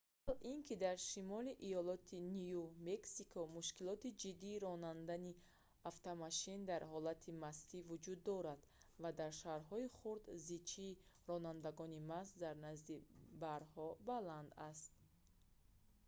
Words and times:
аввал 0.25 0.37
ин 0.51 0.59
ки 0.67 0.75
дар 0.85 0.97
шимоли 1.09 1.53
иолоти 1.69 2.17
ню 2.43 2.61
мексико 2.89 3.39
мушкилоти 3.57 4.09
ҷиддии 4.21 4.61
ронандани 4.65 5.39
автомошин 5.91 6.59
дар 6.71 6.81
ҳолати 6.91 7.29
мастӣ 7.43 7.77
вуҷуд 7.89 8.19
дорад 8.29 8.59
ва 9.01 9.09
дар 9.19 9.31
шаҳрҳои 9.41 9.93
хурд 9.97 10.23
зичии 10.47 10.99
ронандагони 11.31 11.99
маст 12.11 12.33
дар 12.43 12.55
назди 12.67 12.95
барҳо 13.43 13.87
баланд 14.09 14.49
аст 14.71 14.91